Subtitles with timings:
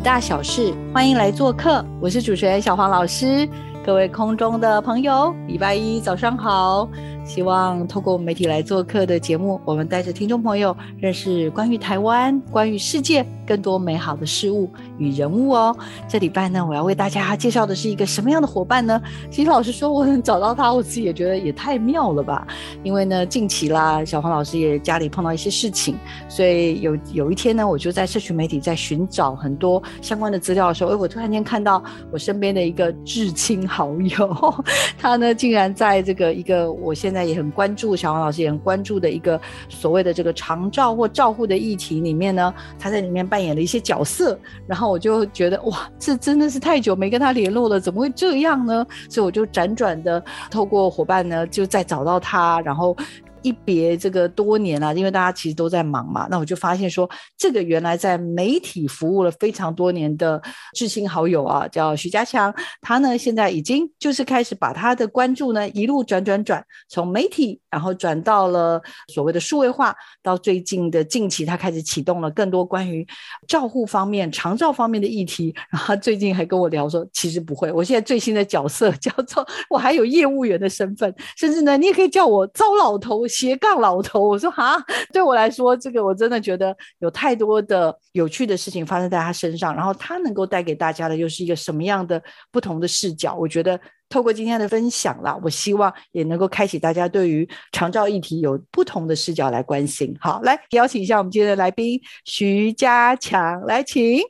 [0.00, 1.84] 大小事，欢迎来做客。
[2.00, 3.48] 我是主持人小黄老师，
[3.84, 6.88] 各位空中的朋友，礼拜一早上好。
[7.28, 15.76] 希望透过媒体来做客的节目，我们带着听众朋友认识关于台湾、关于世界更多美好的事物与人物哦。
[16.08, 18.98] 这礼拜呢，我要为大家介绍的是一个什么样的伙伴呢？
[19.30, 22.46] 其实老实说，我能找到他，我自己也觉得也太妙了吧。
[22.82, 25.96] 因为呢，近期啦，小黄老师也家里碰到一些事情，
[26.30, 34.64] 所以有有一天呢，我就在社群媒体在寻找很多相关的资料的时候，哎，我突然间看到我身边的一个至亲好友，
[34.96, 48.86] 他呢竟然在这个一个我现在也很关注，小王老师也很关注的一个所谓的这个长照或照护的议题里面呢，他在里面扮演了一些角色，然后我就觉得哇，这真的是太久没跟他联络了，怎么会这样呢？
[49.08, 52.96] 所以我就辗转的透过伙伴呢，就再找到他，然后。
[53.42, 60.40] 一别这个多年了，因为大家其实都在忙嘛，那我就发现说，这个原来在媒体服务了非常多年的
[60.74, 68.80] 至亲好友啊，叫徐家强，他呢现在已经就是开始把他的关注呢一路转转转，从媒体然后转到了
[69.12, 73.06] 所谓的数位化，到最近的近期他开始启动了更多关于
[73.46, 83.27] 照护方面、长照方面的议题，然后他最近还跟我聊说，其实不会，我现在最新的角色叫做 我还有业务员的身份，甚至呢你也可以叫我糟老头。
[83.28, 84.76] 斜杠老头，我说哈，
[85.12, 93.34] 对我来说，这个我真的觉得有太多的有趣的事情发生在他身上，然后他能够带给大家的又是一个什么样的不同的视角？
[93.34, 100.16] 我觉得透过今天的分享啦，我希望也能够开启大家对于长照议题有不同的视角来关心。
[100.18, 104.20] 好，来邀请一下我们今天的来宾徐家强，来请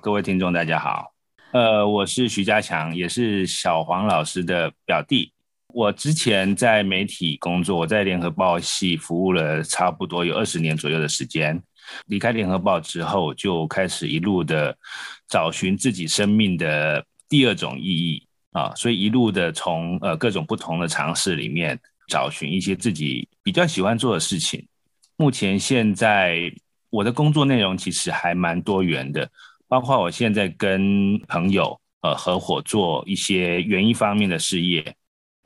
[0.00, 1.12] 各位听众大家好，
[1.52, 5.32] 呃，我是徐家强，也是小黄老师的表弟。
[5.78, 11.62] 我之前在媒体工作，我在联合报系服务了差不多有二十年左右的时间。
[12.06, 14.76] 离开联合报之后，就开始一路的
[15.28, 21.78] 找寻自己生命的第二种意义啊，所以一路的从呃各种不同的尝试里面
[22.08, 24.66] 找寻一些自己比较喜欢做的事情。
[25.16, 26.52] 目前现在
[26.90, 29.30] 我的工作内容其实还蛮多元的，
[29.68, 34.92] 包括我现在跟朋友呃合伙做一些园艺方面的事业。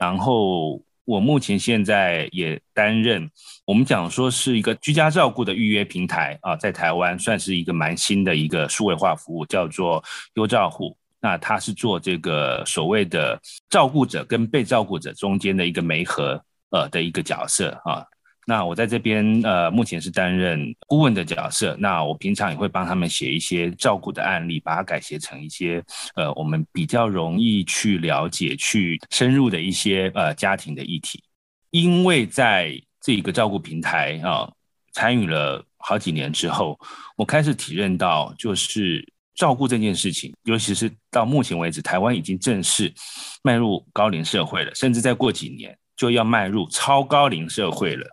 [0.03, 3.31] 然后我目前现在也担任，
[3.65, 10.03] 我们讲说是一个居家照顾的预约平台啊，在台湾算是一个蛮新的一个数位化服务，叫做
[10.33, 10.97] 优照护。
[11.21, 18.05] 那它是做这个所谓的照顾者跟被照顾者中间的一个媒合呃的一个角色啊。
[18.45, 21.77] 那我在这边呃，目前是担任顾问的角色。
[21.79, 25.81] 那我平常也会帮他们写一些照顾的案例，把它改写成一些
[26.15, 31.23] 呃，我们比较容易去了解、去深入的一些呃家庭的议题。
[31.71, 34.51] 因为在这个照顾平台啊，
[34.91, 36.77] 参与了好几年之后，
[37.15, 42.93] 我开始体认到，就是照顾这件事情，尤其是到目前为止，台湾已经正式
[43.41, 45.77] 迈入高龄社会了，甚至再过几年。
[45.95, 48.05] 就要迈入超高龄社会了，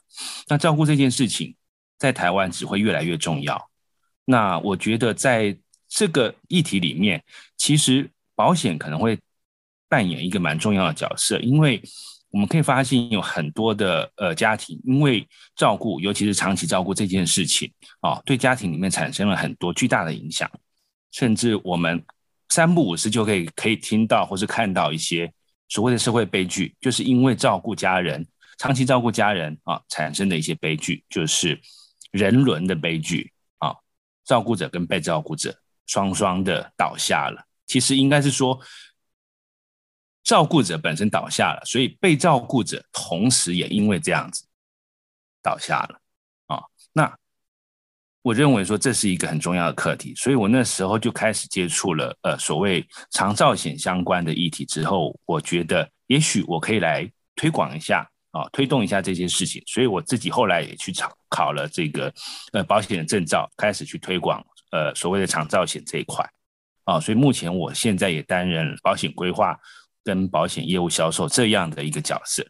[0.48, 1.54] 那照顾这件事情
[1.98, 3.70] 在台湾只会越来越重要。
[4.24, 5.56] 那我觉得在
[5.88, 7.22] 这个议题里面，
[7.56, 9.18] 其实保险可能会
[9.88, 11.82] 扮演一个蛮重要的角色，因为
[12.30, 15.26] 我们可以发现有很多的呃家庭，因为
[15.56, 20.50] 照顾，尤其是长期照顾这件事情啊，对家庭里面产生了很多巨大的影响，
[21.10, 22.02] 甚至我们
[22.48, 25.32] 三不五时就可以可以听到或是看到一些。
[25.72, 28.26] 所谓的社会悲剧，就是因为照顾家人、
[28.60, 31.58] 长期照顾家人啊产生的一些悲剧，就是
[32.10, 33.74] 人伦的悲剧啊。
[34.22, 37.42] 照顾者跟被照顾者双双的倒下了。
[37.66, 38.60] 其实应该是说，
[40.22, 44.44] 照顾者本身倒下了，所以被照顾者同时也因为这样子
[45.42, 45.98] 倒下了
[46.48, 46.62] 啊。
[46.92, 47.16] 那。
[48.22, 62.12] 我认为说这是一个很重要的课题，所以我那时候就开始接触了呃所谓长照险相关的议题之后，我觉得也许我可以来推广一下啊，推动一下这些事情，所以我自己后来也去考考了这个
[62.52, 66.24] 呃保险的证照，开始去推广呃所谓的长照险这一块
[66.84, 69.58] 啊，所以目前我现在也担任保险规划
[70.04, 72.46] 跟保险业务销售这样的一个角色。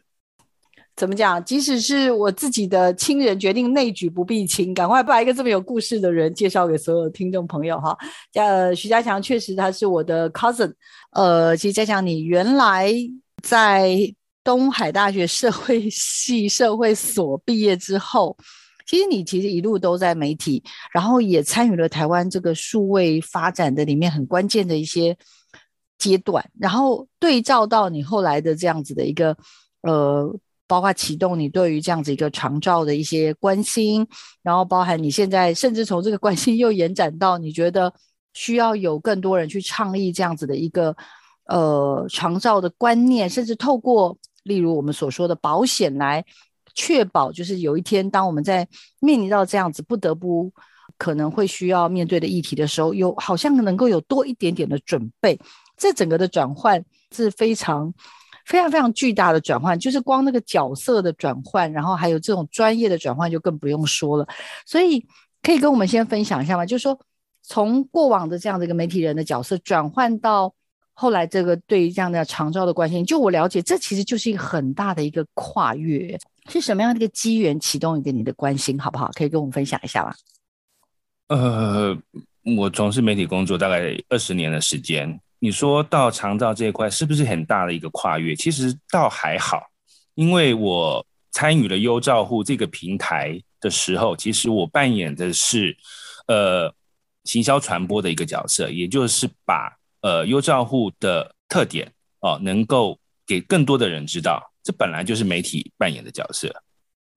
[0.93, 1.43] 怎么讲？
[1.43, 7.97] 即使是我自己的亲人决定内举不避亲，赶快把一个这么有故事的人介绍给所有听众朋友哈。
[8.33, 10.71] 呃，徐家强确实他是我的 cousin。
[11.13, 12.93] 呃，其实家强，你原来
[13.41, 13.95] 在
[14.43, 18.37] 东海大学社会系 社会所毕业之后，
[18.85, 25.17] 其实你其实一路都在媒体，然后也参与了台湾这个数位发展的里面很关键的一些
[25.97, 29.37] 阶段，然后对照到你后来的这样子的一个
[29.81, 30.33] 呃。
[30.67, 34.07] 包括启动你对于这样子一个长照的一些关心，
[34.41, 37.93] 然后包含你现在甚至从这个关心又延展到你觉得
[38.33, 40.95] 需要有更多人去倡议这样子的一个
[41.47, 46.23] 呃长照的观念，甚至透过例如我们所说的保险来
[46.73, 48.67] 确保，就是有一天当我们在
[48.99, 50.51] 面临到这样子不得不
[50.97, 55.39] 可能会需要面对的议题的时候，有好像能够有多一点点的准备，
[55.77, 57.93] 这整个的转换是非常。
[58.43, 64.27] 非常非常巨大的转换，就是光那个角色的转换，然后还有这种专业的转换，就更不用说了。
[64.65, 65.05] 所以
[65.43, 66.65] 可以跟我们先分享一下吗？
[66.65, 66.99] 就是说，
[67.43, 70.51] 从过往的这样的一个媒体人的角色转换到
[70.93, 76.17] 后来这个对于这样的长照的关心，就我了解，这其实就是一个很大的一个跨越。
[76.49, 79.11] 是什么样的一个机缘启动一个你的关心，好不好？
[79.13, 80.13] 可以跟我们分享一下吗？
[81.27, 81.97] 呃，
[82.57, 85.19] 我从事媒体工作大概二十年的时间。
[85.37, 88.35] 你说到长照这一块，是不是很大的一个跨越？
[88.35, 89.61] 其实倒还好，
[90.15, 95.77] 因为我参与了优照户这个平台的时候，其实我扮演的是
[96.27, 96.73] 呃
[97.23, 106.53] 行销传播的一个角色，也就是把呃优照户的特点哦，能够给更多的人知道，这本来就是媒体扮演的角色。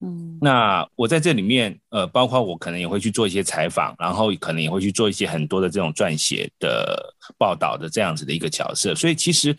[0.00, 8.94] 嗯，那我在这里面，呃，包括我可能也会去做一些采访，然后可能也会去做一些很多的这种撰写的报道的这样子的一个角色。
[8.94, 9.56] 所以其实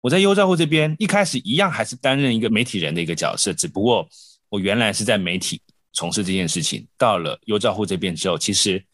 [0.00, 4.06] 我在优照户这边一开始一样还是担任一个媒体人的一个角色，只不过
[4.48, 5.62] 我原来是在媒体
[5.92, 8.84] 从事这件事情，到了优照户这边之后，其实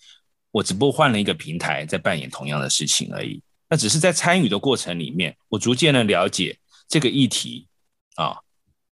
[0.53, 3.43] 我只不过换了一个平台在扮演同样的事情而已。
[3.69, 6.58] 那只是在参与的过程里面，我逐渐的了解
[6.88, 7.66] 这个议题
[8.16, 8.38] 啊，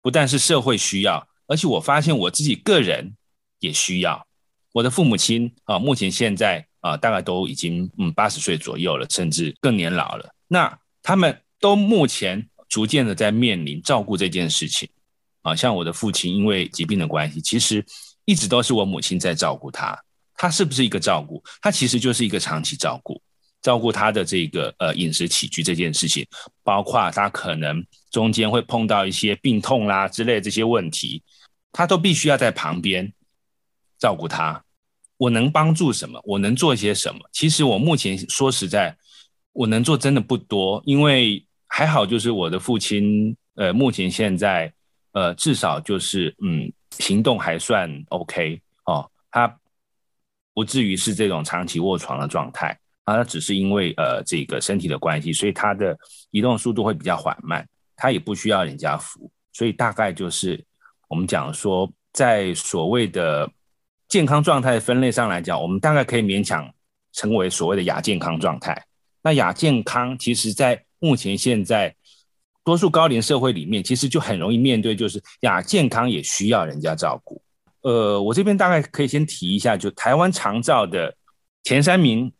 [0.01, 1.27] 不但是社会需要。
[1.47, 3.17] 而且我发现我自己个人
[3.59, 4.25] 也需要，
[4.73, 10.33] 我的父母亲啊，目前现在啊，大概都已经嗯八十岁左右了，甚至更年老了。
[10.47, 14.89] 那他们都目前逐渐的在面临照顾这件事情
[15.43, 17.85] 啊，像我的父亲因为疾病的关系，其实
[18.25, 20.01] 一直都是我母亲在照顾他。
[20.37, 21.43] 他是不是一个照顾？
[21.61, 23.21] 他其实就是一个长期照顾，
[23.63, 26.27] 照顾他的这个呃饮食起居这件事情，
[26.63, 31.23] 包括他可能中间会碰到一些病痛啦之类这些问题。
[31.73, 33.13] 他都必须要在旁边
[33.99, 34.65] 照顾他。
[35.17, 36.21] 我能帮助什么？
[36.25, 37.21] 我能做些什么？
[37.33, 38.97] 其实我目前说实在，
[39.53, 40.83] 我能做真的不多。
[40.87, 44.73] 因为还好，就是我的父亲，呃，目前现在，
[45.13, 49.09] 呃，至少就是嗯，行动还算 OK 哦。
[49.31, 49.55] 他
[50.55, 55.97] 不至于是这种长期卧床的状态啊，那只是因为呃这个身体的关系，所以他的
[56.31, 57.67] 移动速度会比较缓慢。
[57.97, 60.65] 他也不需要人家扶，所以大概就是。
[61.09, 63.51] 我们讲说，在所谓的
[64.07, 66.73] 健康状态分类上来讲，我们大概可以勉强
[67.13, 68.81] 成为所谓的亚健康状态。
[69.21, 71.93] 那亚健康，其实在目前现在
[72.63, 77.43] 多数高龄社会里面，其实就很容易面对，就是亚健康也需要人家照顾。
[77.81, 81.13] 呃，我这边大概可以先提一下，就台湾长照的
[81.65, 82.33] 前三名，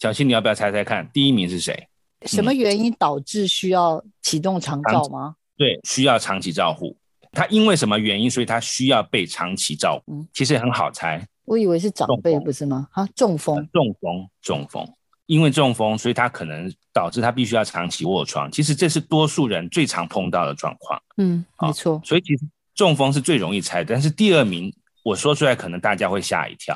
[0.00, 1.86] 小新你要不要猜猜看，第一名是谁？
[2.22, 5.36] 什么原因导致需要启动长照吗？
[5.58, 6.96] 对，需要长期照护。
[7.32, 10.26] 他因为什么原因，所以他需要被长期照顾？
[10.32, 12.88] 其实很好猜，我以为是长辈，不是吗？
[12.92, 14.90] 啊，中风，中风，中风，
[15.26, 18.50] 因为中风，所以他可能导致他必须要长期卧床。
[18.50, 20.98] 其实这是多数人最常碰到的状况。
[21.18, 22.00] 嗯，没错。
[22.02, 26.74] 所以其实中风是最容易猜，但是第二名我说出来，可能大家会吓一跳。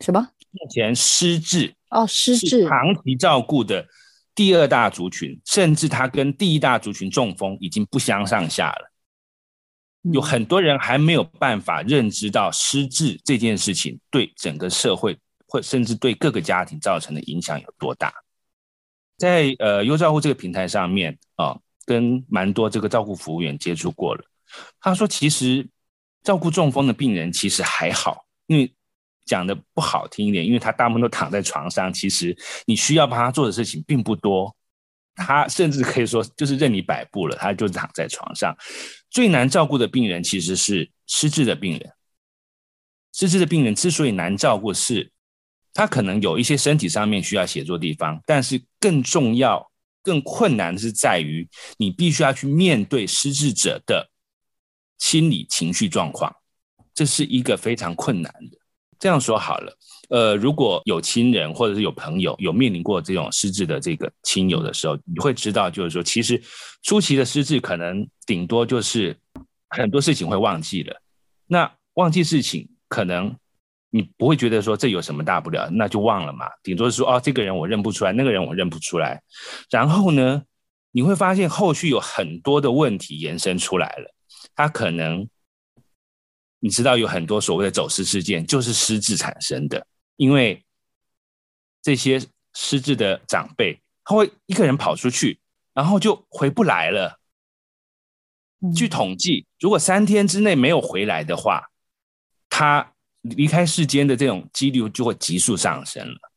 [0.00, 0.28] 什么？
[0.50, 3.86] 目前失智哦，失智长期照顾的
[4.34, 8.92] 第二大族群，甚至他跟第一大族群中风已经不相上下了。
[10.12, 18.12] 有很多人还没有办法认知到失智这件事情对整个社会，或甚至对各个家庭造成的影响有多大。
[19.16, 24.22] 在呃优照护这个平台上面啊，跟蛮多这个照顾服务员接触过了，
[24.80, 25.66] 他说其实
[26.22, 28.70] 照顾中风的病人其实还好，因为
[29.26, 34.56] 讲的不好听一点，因为他大部分都躺在床上，其实你需要帮他做的事情并不多。
[35.18, 38.54] 他甚至可以说就是任你摆布了，他就躺在床上。
[39.10, 41.90] 最难照顾的病人其实是失智的病人。
[43.14, 45.10] 失智的病人之所以难照顾，是
[45.72, 54.10] 他可能有一些身体上面需要协作地方，但是更重要、更困难的是在于你必须要去面对失智者的
[54.98, 56.30] 心理情绪状况，
[56.92, 58.58] 这是一个非常困难的。
[58.98, 59.76] 这样说好了，
[60.08, 66.40] 呃，如果有亲人或者是有朋友有面临过这种失智的这个亲友的时候，你会知道，就是说，其实
[66.82, 69.16] 初期的失智可能顶多就是
[69.68, 71.00] 很多事情会忘记了。
[71.46, 73.36] 那忘记事情，可能
[73.90, 76.46] 你不会觉得说这有什么大不了，那就忘了嘛。
[76.62, 79.20] 顶多是说，哦，这个人我认不出来，那个人我认不出来。
[79.70, 80.42] 然后呢，
[80.90, 84.14] 你会发现后续有很多的问题延伸出来了，
[84.54, 85.28] 他可能。
[86.66, 90.64] 你知道有很多所谓的走失事件，就是失智产生的，因为
[91.80, 92.20] 这些
[92.54, 95.38] 失智的长辈，他会一个人跑出去，
[95.72, 97.20] 然后就回不来了。
[98.74, 101.70] 据统计，如果三天之内没有回来的话，
[102.50, 106.32] 他离开世间的这种几率就会急速上升了。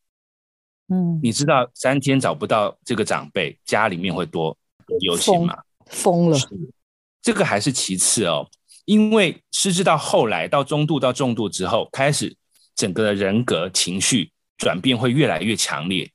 [0.89, 4.55] 嗯，你知道三天找不到这个长辈，家里面会多
[4.85, 5.57] 多忧心吗？
[5.87, 6.37] 疯了，
[7.19, 8.47] 这个还是其次哦。
[8.89, 12.35] 因为失智到后来到中度到重度之后，开始
[12.73, 16.11] 整个的人格情绪转变会越来越强烈，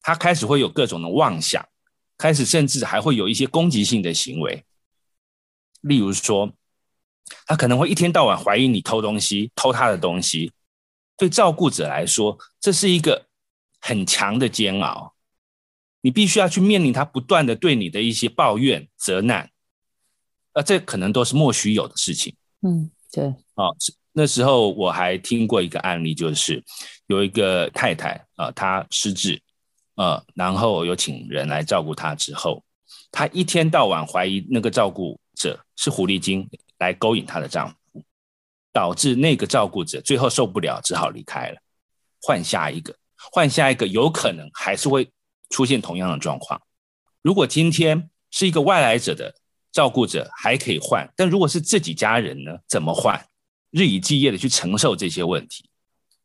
[0.00, 1.62] 他开始会有各种的妄想，
[2.16, 4.64] 开始甚至还会有一些攻击性的行为，
[5.82, 6.50] 例如说，
[7.44, 10.52] 他可能会一天到晚怀疑你偷东西，偷他的东西。
[11.18, 13.26] 对照顾者来说，这是一个
[13.78, 15.14] 很强的煎熬，
[16.00, 19.51] 你必须要去面临他不断的对你的一些抱怨、责难。
[20.54, 22.34] 呃，这可能都是莫须有的事情。
[22.60, 23.24] 嗯，对。
[23.54, 23.74] 哦，
[24.12, 26.62] 那时候我还听过一个案例，就是
[27.06, 29.40] 有一个太太啊，她失智，
[29.94, 32.62] 呃，然后有请人来照顾她之后，
[33.10, 36.46] 她一天到晚怀疑那个照顾者是狐狸精
[36.78, 38.02] 来勾引她的丈夫，
[38.72, 41.56] 导致那个照顾者最后受不了，只好离开了，
[42.20, 42.94] 换下一个，
[43.32, 45.10] 换下一个，有可能还是会
[45.48, 46.60] 出现同样的状况。
[47.22, 49.34] 如果今天是一个外来者的。
[49.72, 52.52] 照顾者还可以换，但如果是自己家人呢？
[52.68, 53.18] 怎么换？
[53.70, 55.64] 日以继夜的去承受这些问题，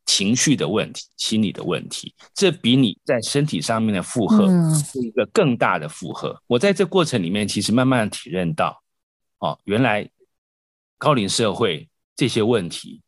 [0.04, 6.38] 情绪的问题、心理的问题，这比你在身体上面的负荷是一个更大的负荷。
[6.46, 8.82] 我在这过程里面，其实慢慢的体认到，
[9.38, 10.06] 哦，原来
[10.98, 13.00] 高龄社会这些问题，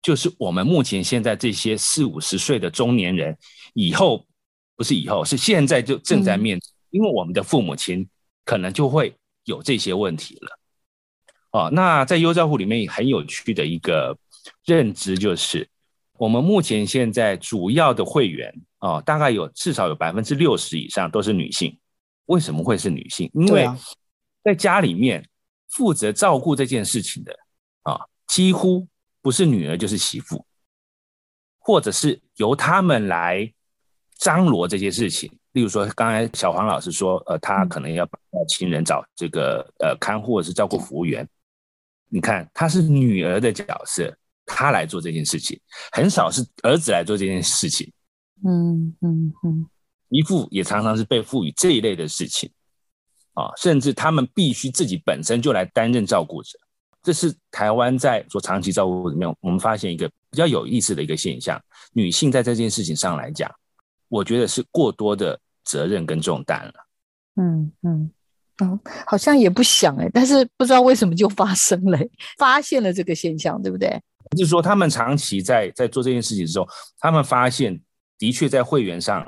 [0.00, 3.36] 就是我们目前现在这些四五十岁的中年人，
[3.74, 4.26] 以后
[4.74, 6.58] 不是以后，是现在就正在面，
[6.88, 8.08] 因为我们的父母亲
[8.46, 9.14] 可能就会。
[9.44, 10.58] 有这些问题了，
[11.50, 14.16] 哦，那在优照户里面很有趣的一个
[14.64, 15.68] 认知就是，
[16.18, 21.76] 我们目前现在主要的会员哦，大概有至少有百分之六十以上都是女性。
[22.26, 23.28] 为什么会是女性？
[23.34, 23.68] 因为
[24.44, 25.28] 在家里面
[25.68, 27.36] 负责照顾这件事情的
[27.82, 28.86] 啊，几乎
[29.20, 30.46] 不是女儿就是媳妇，
[31.58, 33.52] 或者是由他们来
[34.16, 35.36] 张罗这些事情。
[35.52, 41.28] 例如说，刚才小黄老师说，呃，他可能要帮亲人找这个呃看护或者是照顾服务员。
[42.08, 44.14] 你看，他是女儿的角色，
[44.46, 45.58] 他来做这件事情，
[45.92, 47.90] 很少是儿子来做这件事情。
[48.44, 49.66] 嗯嗯嗯，
[50.08, 52.50] 姨父也常常是被赋予这一类的事情，
[53.34, 56.58] 啊，甚至他们必须自己本身就来担任照顾者。
[57.02, 61.60] 这是台湾在做长期照顾里面，我们发现一个比较有意思的一个现象：
[61.92, 63.50] 女性在这件事情上来讲。
[64.12, 66.74] 我觉得是过多的责任跟重担了。
[67.36, 68.10] 嗯嗯
[68.58, 71.98] 嗯，好像也不想哎，但是不知道为什么就发生了，
[72.36, 73.88] 发现了这个现象，对不对？
[74.36, 77.80] 就是说，他们长期在在做这件事情的时候，他们发现
[78.18, 79.26] 的确在会员上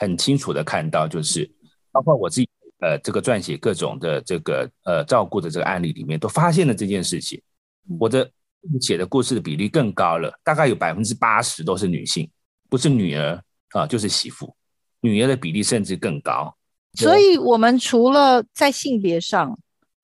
[0.00, 1.48] 很清楚的看到，就是
[1.92, 2.48] 包括我自己
[2.80, 7.40] 呃这个撰写各种的这个呃照顾的这个案例里面，都发现了这件事情。
[8.00, 8.28] 我的
[8.80, 12.28] 写的故事的比例更高了，大概有百分之八十都是女性，
[12.68, 13.40] 不是女儿。
[13.74, 14.54] 啊，就是媳妇，
[15.00, 16.54] 女儿的比例甚至更高。
[16.94, 19.58] 所以，我们除了在性别上，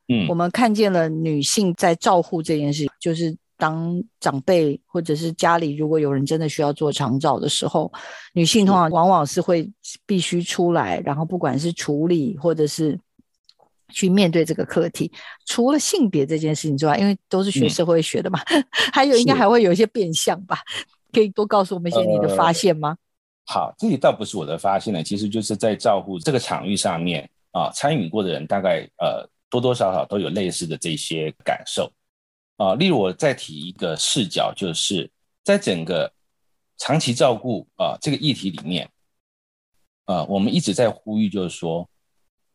[0.08, 7.92] 嗯，我们看见了女性在照护这件事，就是当长辈或者是家里如果有人真的需要做长照的时候，
[8.32, 9.70] 女性通常往往是会
[10.04, 12.98] 必须出来，然后不管是处理或者是
[13.92, 15.12] 去面对这个课题。
[15.46, 18.40] 除了性别这件事情之外，因为都是学社会学的嘛，
[18.92, 20.58] 还有应该还会有一些变相吧？
[21.12, 22.96] 可以多告诉我们一些你的发现吗？
[23.52, 31.92] 好，这里倒不是我的发现呢，其实就是在照顾这个场域上面啊，参与过的人大概呃多多少少都有类似的这些感受
[32.58, 32.76] 啊。
[32.76, 35.10] 例如，我再提一个视角，就是
[35.42, 36.08] 在整个
[36.78, 38.88] 长期照顾啊这个议题里面
[40.04, 41.84] 啊，我们一直在呼吁，就是说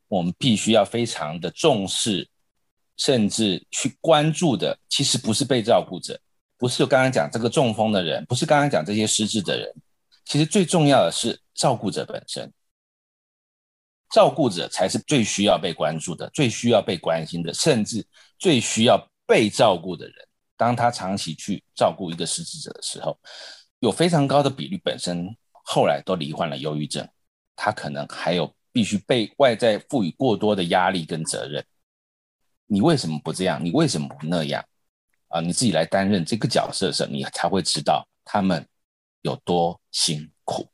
[0.07, 2.25] 我们必须要非常的重视，
[2.95, 6.17] 甚至去关注的，其实不是被照顾者，
[6.57, 9.75] 不是刚刚讲这个中风的人，不是刚刚讲这些失智的人。
[10.25, 12.51] 其实最重要的是照顾者本身，
[14.09, 18.05] 照顾者才是最需要被关注的、最需要被关心的，甚至
[18.37, 20.15] 最需要被照顾的人。
[20.57, 23.17] 当他长期去照顾一个失智者的时候，
[23.79, 27.07] 有非常高的比率本身后来都罹患了忧郁症，
[27.55, 31.63] 他可能还有必须被外在赋予过多的压力跟责任。
[32.67, 33.63] 你为什么不这样？
[33.63, 34.63] 你为什么不那样？
[35.27, 38.65] 啊，你自己来担任这个角色的时候，你才会知道他们
[39.25, 40.67] 有多辛苦。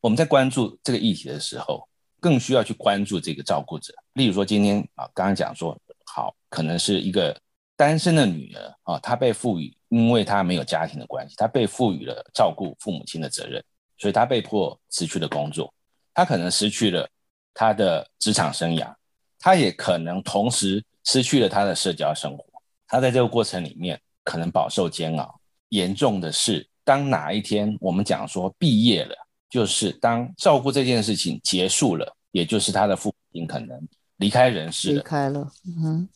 [0.00, 1.86] 我们在关注这个议题的时候，
[2.18, 3.92] 更需要去关注这个照顾者。
[4.14, 7.38] 例如说，今天啊，刚刚讲说，好，可能是一个
[7.76, 13.62] 单身的女儿啊，她被赋予，因为她没有家庭的关系，她被赋予了照顾父母亲的责任，
[13.98, 15.72] 所以她被迫失去了工作，
[16.14, 17.08] 她可能失去了
[17.52, 18.94] 她的职场生涯，
[19.38, 20.84] 她也可能同时。
[21.02, 22.44] 失去了他的社交生活，
[22.86, 25.40] 他在这个过程里面可能饱受煎熬。
[25.70, 29.14] 严重的是，当哪一天我们讲说毕业了，
[29.48, 33.80] 就是当照顾这件事情结束了，也就是他的父亲可能
[34.16, 36.08] 离开人世了，离开了，嗯，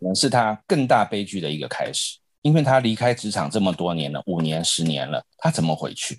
[0.00, 6.18] 可能是他更大悲剧的一个开始，因为他离开职场这么多年了，五年、十年了，他怎么回去？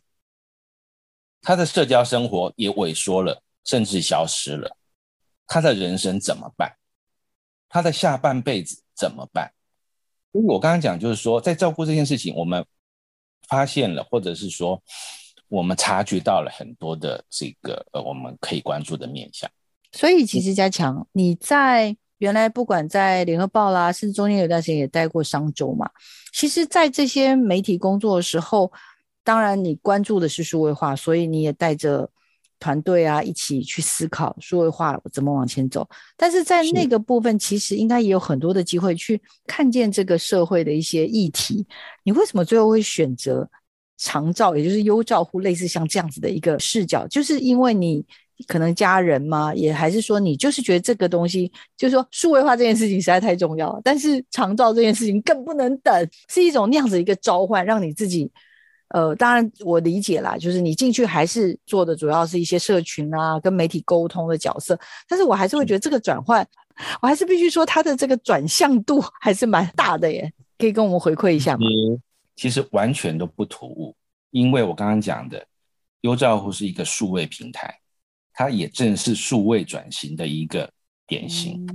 [1.41, 4.77] 他的社交生活也萎缩了，甚至消失了，
[5.47, 6.71] 他的人生怎么办？
[7.67, 9.51] 他的下半辈子怎么办？
[10.31, 12.63] 所以我刚刚讲，就是说，在照顾这件事情，我们
[13.47, 14.81] 发现了，或者是说，
[15.47, 19.49] 我们察觉到了很多的这个呃，我们可以关注的面向。
[19.91, 25.89] 所以，其实加强，你在原来不管在联合报啦，甚至中间有段时间也待过商周嘛。
[26.33, 28.71] 其实，在这些媒体工作的时候，
[29.23, 32.09] 当然你关注的是数位化，所以你也带着。
[32.63, 35.85] 团队啊，一起去思考数位化怎么往前走。
[36.15, 41.67] 但是在那个部分，其实应该也有很多的机会去看见这个社会的一些议题。
[42.03, 43.45] 你为什么最后会选择
[43.97, 47.05] 长照，也就是优照护，类似像这样子的一个视角？
[47.07, 48.05] 就是因为你
[48.47, 49.53] 可能家人吗？
[49.53, 58.31] 也还是说你就是觉得这个东西，就是说数位化这件事情实在太重要，但是长照这件事情更不能等，是一种那样子一个召唤，让你自己。
[58.89, 64.79] 呃，当然我理解啦，就是你进去还是做的主要是一些社群啊，跟媒体沟通的角色。
[65.07, 66.47] 但是我还是会觉得这个转换，
[67.01, 70.31] 我还是必须说它的这个转向度 还是蛮大的耶。
[70.59, 71.65] 可以跟我们回馈一下吗？
[72.35, 73.95] 其实完全都不突兀，
[74.29, 75.43] 因为我刚刚讲的
[76.01, 77.79] 优照户是一个数位平台，
[78.33, 80.69] 它也正是数位转型的一个
[81.07, 81.65] 典型。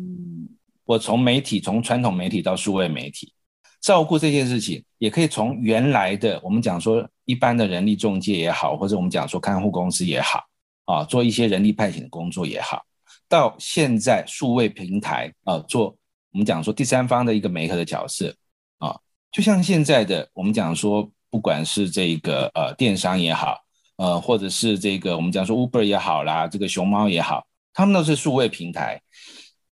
[0.85, 3.33] 我从媒体，从传统媒体到数位媒体。
[3.81, 10.45] 照顾这件事情，也可以从原来的我们讲说一般的人力中介也好，或者我们讲说看护公司也好，
[10.85, 12.83] 啊，做一些人力派遣的工作也好，
[13.29, 15.97] 到现在数位平台啊，做
[16.33, 18.35] 我们讲说第三方的一个媒合的角色
[18.79, 18.99] 啊，
[19.31, 23.57] 就像现在的我们讲说，不管是这个呃电商也好，
[23.97, 29.01] 呃，或者是这个我们讲说 Uber 也好啦，这个熊猫也好，他们都是数位平台，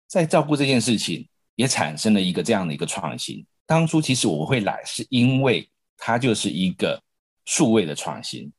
[0.07, 3.45] 在照顾这件事情也产生了一个这样的一个创新。
[3.66, 7.02] 当初其实我会来，是因为它就是一个
[7.44, 8.52] 数位的创新，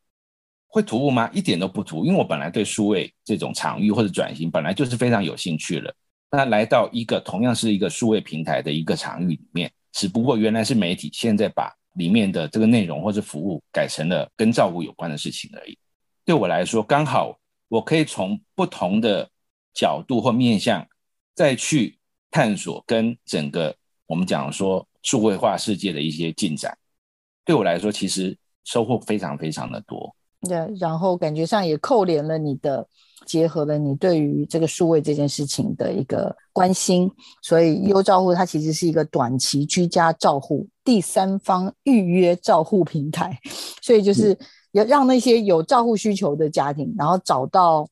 [0.67, 1.29] 会突兀吗？
[1.33, 5.95] 一点都不突，因为我本来对数位这种场域或者转型本来就是非常有兴趣了。
[6.29, 15.77] 那来到一个同样是一个数位平台的一个场域里面，只不过原来是媒体，现在把里面的这个内容或者服务改成了跟照顾有关的事情而已。
[16.25, 17.39] 对我来说，刚好
[17.69, 19.29] 我可以从不同的
[19.73, 20.85] 角度或面向
[21.33, 21.97] 再去
[22.29, 23.73] 探索跟整个
[24.05, 24.85] 我们讲说。
[25.07, 26.77] 数位化世界的一些进展，
[27.45, 30.13] 对我来说其实收获非常非常的多。
[30.41, 32.85] 对，然后感觉上也扣连了你的，
[33.25, 37.09] 结合了你对于这个数位这件事情的一个关心。
[37.41, 43.39] 所以优照护它其实是一个短期居家照护第三方预约照护平台，
[43.81, 44.37] 所以就是
[44.73, 47.87] 要让那些有照护需求的家庭，然后找到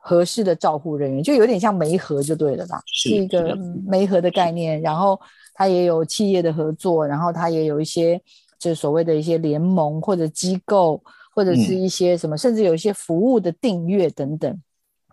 [0.00, 2.80] 合适的照护人员，就有点像媒合就对了吧？
[2.86, 3.56] 是一个
[3.86, 5.20] 媒合的概念，然后。
[5.60, 8.16] 它也有企业的合作，然后它也有一些
[8.60, 11.02] 就是所谓的一些联盟或者机构，
[11.34, 14.62] 或者是一些什么，甚至有一些服务的订阅等等。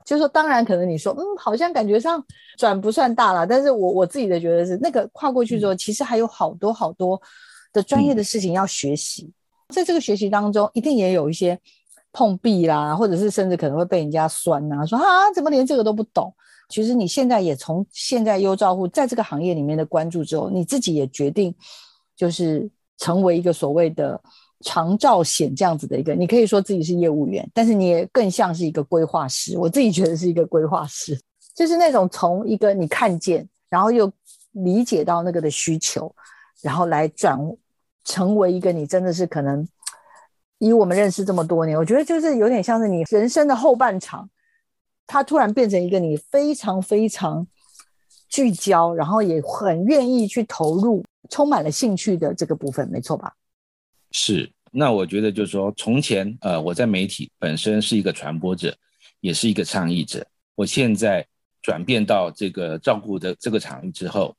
[0.05, 2.23] 就是说，当然可能你说，嗯，好像感觉上
[2.59, 7.19] 转不算大了，但是我我自己的觉得是，那个跨过去之后，其实还有好多好多
[7.73, 9.31] 的专业的事情要学习。
[9.73, 11.59] 在这个学习当中，一定也有一些
[12.15, 16.33] 碰壁啦，或者是甚至可能会被人家酸呐，说啊，怎么连这个都不懂？
[16.69, 21.53] 其实你现在也从现在优照户在这个行业里面的关注之后，你自己也决定
[22.15, 24.17] 就是成为一个所谓的
[24.61, 29.57] 长照险这样子的一个，你可以说自己是业务员，但是你也更像是一个规划师。
[29.57, 31.19] 我自己觉得是一个规划师，
[31.53, 34.09] 就是那种从一个你看见，然后又
[34.53, 36.09] 理解到那个的需求，
[36.61, 37.37] 然后来转
[38.05, 39.67] 成为一个你真的是可能
[40.65, 44.27] 以我们认识这么多年，我觉得就是有点像是你人生的后半场。
[45.07, 47.45] 它突然变成一个你非常非常
[48.27, 53.31] 聚焦，然后也很愿意去投入，充满了兴趣的这个部分，没错吧？
[54.11, 54.51] 是。
[54.71, 58.75] 那我觉得就是说，从前呃，我在媒体本身是一个传播者，
[59.21, 60.25] 也是一个倡议者。
[60.55, 61.25] 我现在
[61.61, 64.35] 转变到这个照顾的这个场域之后，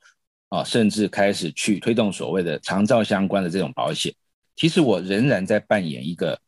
[0.49, 4.13] 啊，甚至开始去推动所谓的长照相关的这种保险。
[4.57, 6.39] 其实我仍然在扮演一个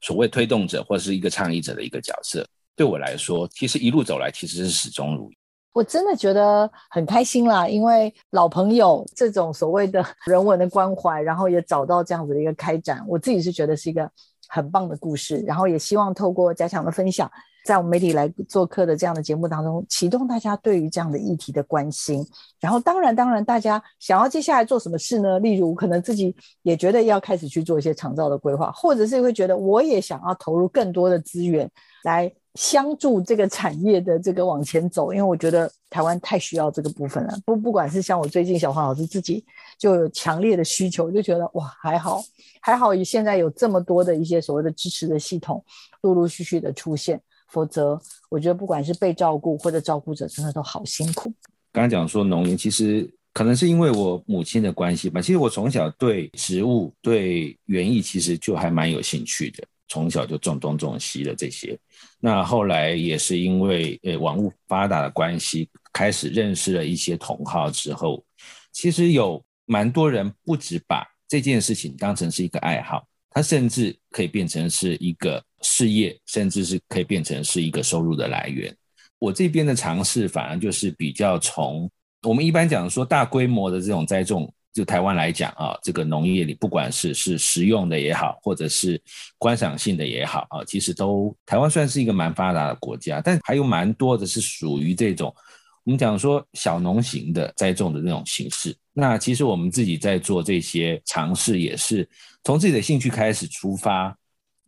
[0.00, 2.44] 所谓推动者或是一个倡议者的一个角色。
[2.74, 5.36] 对我来说，其实一路走来其实是始终如一。
[5.72, 14.10] 我真的觉得很开心啦，因为老朋友这种所谓的人文的关怀，然后也找到这样子的一个开展，我自己是觉得是一个
[14.48, 15.36] 很棒的故事。
[15.46, 17.30] 然后也希望透过加强的分享，
[17.64, 22.26] 在我们媒体来做客的这样的节目当中，启动大家对于这样的议题的关心。
[22.58, 25.38] 然后当然，当然，大家想要接下来做什么事呢？
[25.38, 31.70] 例如，可能自己也觉得要开始去做一些长照的规划，或者是会觉得我也想要投入更多的资源
[32.04, 32.32] 来。
[32.56, 37.38] 相助这个产业的这个往前走，因为我觉得台湾太需要这个部分了。
[37.46, 39.44] 不，不管是像我最近小黄老师自己
[39.78, 42.20] 就有强烈的需求，就觉得哇，还好
[42.60, 45.64] 还好，现在有这么多的一些所谓的支持的系统
[46.02, 51.32] 陆陆续续的出现，否则我觉得不管是被照顾或者照顾者，真的都好辛苦。
[51.72, 55.20] 刚刚讲说农业，其实可能是因为我母亲的关系吧。
[55.20, 59.64] 其实我从小对植物、对园艺，其实就还蛮有兴趣的。
[59.92, 61.76] 从小就种东种西的这些，
[62.20, 68.24] 那后来也是因为呃网络发达的关系，开始认识了一些同好之后，
[68.72, 78.74] 其实有蛮多人不止把这件事情当成是一个爱好，它甚至可以变成是一个事业，甚至是可以变成是一个收入的来源。
[79.18, 81.90] 我这边的尝试反而就是比较从
[82.22, 84.52] 我们一般讲说大规模的这种栽种。
[84.72, 89.02] 就台湾来讲啊，这个农业里，不管是是实用的也好，或者是
[89.36, 95.34] 观赏性的也好啊，其实都台湾算是一个蛮发达的国家，但还有蛮多的是属于这种
[95.82, 98.72] 我们讲说小农型的栽种的那种形式。
[98.92, 102.08] 那其实我们自己在做这些尝试，也是
[102.44, 104.16] 从自己的兴趣开始出发，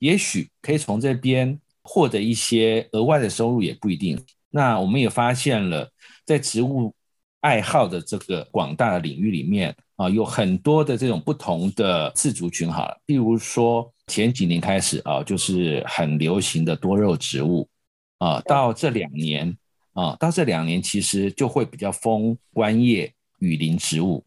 [0.02, 4.20] 也许可以从这边获得一些额外的收入，也不一定。
[4.50, 5.88] 那我们也发现了，
[6.26, 6.92] 在植物
[7.40, 9.72] 爱好的这个广大的领域里面。
[9.96, 17.68] 啊，有很多的这种不同的自族群，哈，比如说前几年开始啊，就是很流行的多肉植物，
[18.18, 19.56] 啊，到这两年
[19.92, 24.24] 啊，到这两年其实就会比较风观叶雨林植物，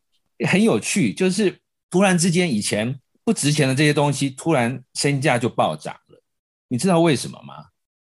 [0.47, 1.57] 很有趣，就是
[1.89, 6.21] 突然之间以前不值钱的这些东西，突然身价就暴涨了，
[6.69, 7.55] 你知道为什么吗？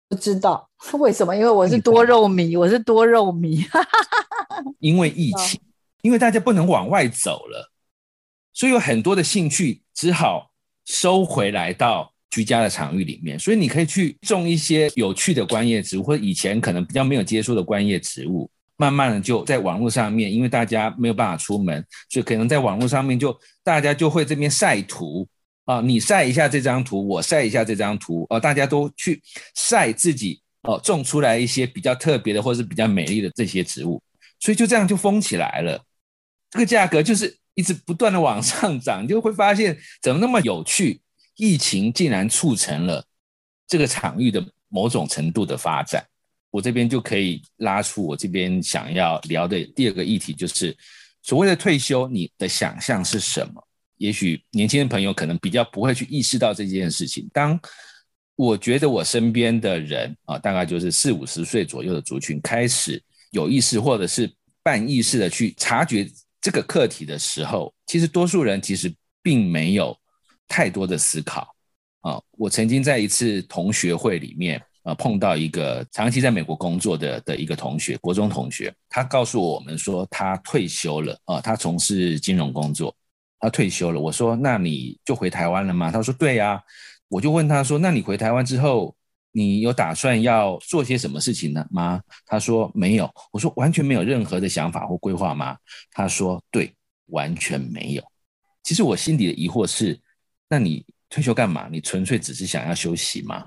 [0.08, 3.64] 不知道 为什么，因为我是多肉迷，我是多肉迷，
[4.78, 5.60] 因为疫情。
[6.02, 7.72] 因为大家不能往外走了，
[8.52, 10.52] 所以有很多的兴趣只好
[10.84, 13.36] 收回来到居家的场域里面。
[13.36, 18.48] 所以你可以去种一些有趣的观叶植物，或者以前可能比较没有接触的观叶植物。
[18.76, 25.26] 慢慢的就在网络上面，因为大家没有办法出门，所以可能在网络上面就大家就会这边晒图
[25.64, 29.22] 啊，你晒一下这张图，我晒一下这张图，哦，大家都去
[29.54, 34.02] 晒自己哦种出来一些比较特别的或是比较美丽的这些植物，
[34.40, 35.82] 所以就这样就封起来了。
[36.50, 41.00] 这个价格就是一直不断的往上涨，就会发现怎么那么有趣？
[41.36, 43.04] 疫情竟然促成了
[43.66, 46.02] 这个场域的某种程度的发展。
[46.56, 50.74] 我这边就可以拉出我这边想要聊的第二个议题，就是
[51.20, 53.62] 所谓的退休，你的想象是什么？
[53.98, 57.28] 也许年轻的朋友可能比较不会去意识到这件事情。
[57.30, 57.60] 当
[58.36, 66.10] 我觉得我身边的人啊，大概就是四五十岁左右的族群开始有意识或者是半意识的去察觉。
[66.38, 69.98] 这个课题的时候，其实多数人其实并没有
[70.46, 71.52] 太多的思考
[72.02, 72.22] 啊。
[72.38, 82.94] 我曾经在一次同学会里面呃，碰到一个长期在美国工作的的一个同学，国中同学，他告诉我们说他退休了啊，他从事金融工作，
[83.40, 84.00] 他退休了。
[84.00, 85.90] 我说那你就回台湾了吗？
[85.90, 86.62] 他说对呀。
[87.08, 88.94] 我就问他说，那你回台湾之后？
[89.32, 92.00] 你有打算要做些什么事情呢吗？
[92.24, 93.12] 他说没有。
[93.30, 95.58] 我说完全没有任何的想法或规划吗？
[95.90, 96.74] 他说对，
[97.08, 98.02] 完全没有。
[98.62, 100.00] 其实我心底的疑惑是：
[100.48, 101.68] 那你退休干嘛？
[101.70, 103.46] 你纯粹只是想要休息吗？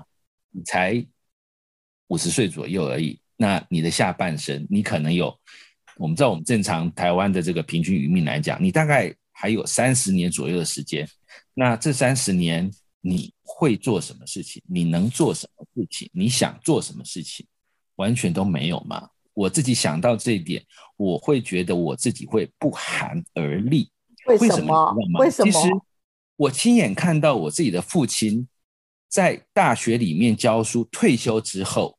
[0.52, 1.04] 你才
[2.10, 3.18] 五十岁左右而已。
[3.36, 5.36] 那你的下半生，你可能有，
[5.96, 11.08] 我们知道我们正常台湾的这个平均余命来讲，你大概还有三十年左右的时间。
[11.54, 12.70] 那这三十年。
[13.02, 14.62] 你会做什么事情？
[14.66, 16.10] 你能做什么事情？
[16.12, 17.46] 你想做什么事情？
[17.96, 19.08] 完全都没有吗？
[19.32, 20.62] 我自己想到这一点，
[20.98, 23.90] 我会觉得我自己会不寒而栗。
[24.26, 24.94] 为什么？
[25.18, 25.50] 为什么？
[25.50, 25.70] 其实
[26.36, 28.46] 我亲眼看到我自己的父亲
[29.08, 31.96] 在大学里面教书，退休之后，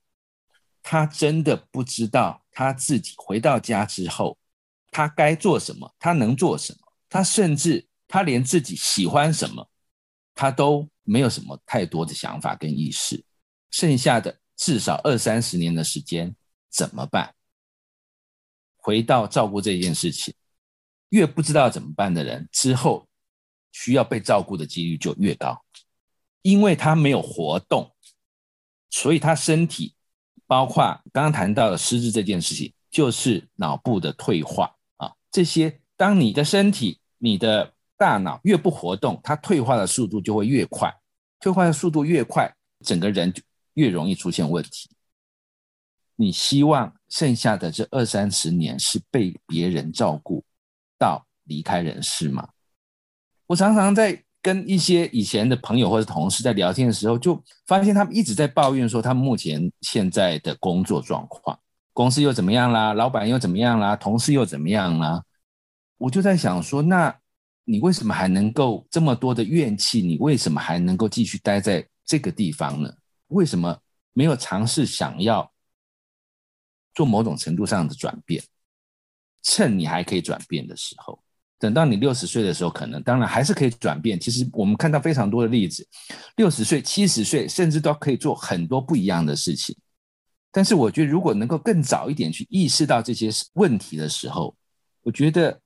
[0.83, 4.37] 他真的不知道他自己回到家之后，
[4.89, 9.69] 他该做什么，他能做什么，他甚至他连自己喜欢什么，
[10.33, 13.23] 他都没有什么太多的想法跟意识。
[13.69, 16.35] 剩下的至少二三十年的时间
[16.69, 17.33] 怎么办？
[18.75, 20.33] 回到照顾这件事情，
[21.09, 23.07] 越不知道怎么办的人，之后
[23.71, 25.63] 需要被照顾的几率就越高，
[26.41, 27.95] 因为他没有活动，
[28.89, 29.95] 所以他身体，
[30.51, 30.83] 包括
[31.13, 35.09] 刚刚谈到的失智这件事情，就是脑部的退化啊。
[35.31, 40.93] 这些，当你的身体、你的大脑越不活动，它退化的速度就会越快，
[41.39, 43.41] 退化的速度越快，整个人就
[43.75, 44.89] 越容易出现问题。
[46.17, 50.43] 你希望剩下的这二三十年是被别人照顾
[50.99, 52.49] 到离开人世吗？
[53.47, 61.59] 我常常在跟一些以前的朋友或者同事在聊天的时候，就发现他们一直在抱怨说，他们目前现在的工作状况，
[61.93, 65.23] 公司又怎么样啦，老板又怎么样啦，同事又怎么样啦。
[65.97, 67.15] 我就在想说，那
[67.63, 70.01] 你为什么还能够这么多的怨气？
[70.01, 72.91] 你为什么还能够继续待在这个地方呢？
[73.27, 73.77] 为什么
[74.13, 75.51] 没有尝试想要？
[76.93, 78.43] 做某种程度上的转变，
[79.43, 81.23] 趁你还可以转变的时候，
[81.61, 84.19] 等到你六十岁的时候，可能当然还是可以转变。
[84.19, 85.87] 其实我们看到非常多的例子，
[86.37, 89.77] 六十岁、七十岁，甚至都可以做很多不一样的事情。
[90.51, 94.55] 但是我觉得，如果能够更早一点去意识到这些问题的时候，
[95.03, 95.61] 我觉得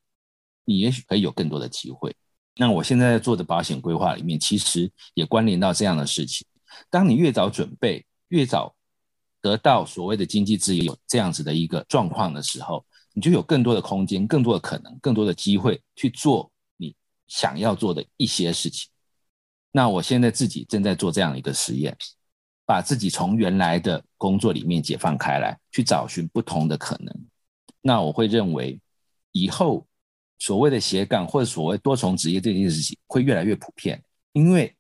[0.66, 2.14] 你也许可以有更多的机会。
[2.58, 6.46] 那我现在在做的保险规划里面，其实也关联到这样的事情：
[6.90, 8.76] 当你越早准备，越早。
[9.42, 12.84] 得到所谓的经济自由这样子的一个状况的时候，
[13.16, 16.96] 你就有更多的空间、更多的可能、更多的机会去做你
[17.28, 18.88] 想要做的一些事情。
[19.72, 21.98] 那我现在自己正在做这样一个实验，
[22.66, 27.26] 把自己从原来的工作里面解放开来，去找寻不同的可能。
[27.82, 28.80] 那我会认为，
[29.32, 29.88] 以后
[30.38, 34.76] 所谓的斜杠或者所谓多重职业这件事情会越来越普遍，因为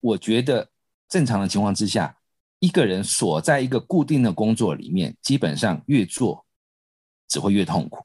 [0.00, 0.70] 我觉得
[1.08, 2.16] 正常的情况之下。
[2.60, 6.43] 一个人锁在一个固定的工作里面，基本上越做
[7.34, 7.98] 只会越痛苦。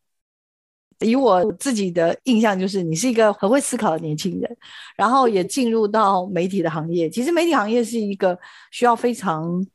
[1.06, 4.58] 以我自己的印象，就是你是一个很会思考的年轻人，
[4.98, 7.10] 然后也进入到媒体的行业。
[7.10, 8.38] 其实媒体行业是一个
[8.72, 9.66] 需要非常。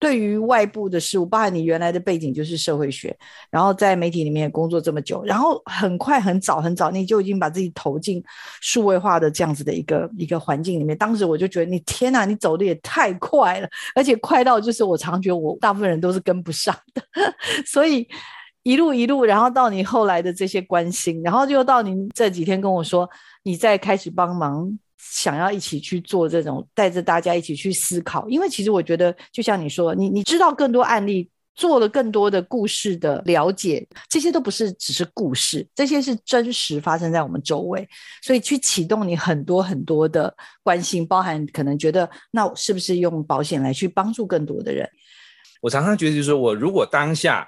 [0.00, 3.16] 对于外部的事物，包含你原来的背景就是社会学，
[3.50, 8.22] 然后在媒体里面工作这么久，然后很快很早很早你就已经把自己投进
[8.60, 10.98] 数位化的这样子的一个一个环境里面。
[10.98, 17.02] 当时我就觉得你天哪，你走的也太快了，而且快到就是我常觉得我大部分人都是跟不上的。
[17.64, 18.06] 所以
[18.64, 23.08] 一路一路，然后到你后来的这些关心，然后就到您这几天跟我说
[23.44, 24.76] 你在开始帮忙。
[25.06, 37.86] 想要一起去做这种，带着大家一起去思考，因为其实我觉得，就像你说，你你知道更多案例，做了更多的故事的了解，这些都不是只是故事，这些是真实发生在我们周围，
[38.22, 44.88] 所以去启动你很多很多的关心，包含可能觉得，那是不是用保险来去帮助更多的人？
[45.60, 47.46] 我常常觉得，就是说我如果当下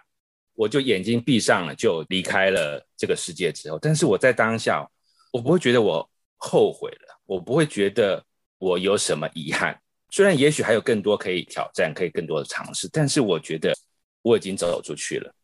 [0.56, 4.84] 我就眼睛闭上了，就离开了这个世界之后，但是我在当下，
[5.30, 7.20] 我不会觉得我后悔了。
[7.26, 8.24] 我不会觉得
[8.56, 9.76] 我有什么遗憾，
[10.10, 13.76] 虽然也许还有更多可以挑战，可以更多的尝试，但是我觉得
[14.22, 15.34] 我已经走出去了，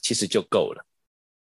[0.00, 0.86] 其实就够了。